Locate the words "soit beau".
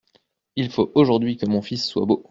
1.85-2.19